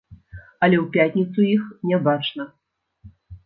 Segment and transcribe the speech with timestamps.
[0.67, 2.51] Але ў пятніцу іх не бачна.